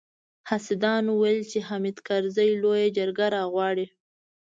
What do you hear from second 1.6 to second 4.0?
حامد کرزي لويه جرګه راغواړي.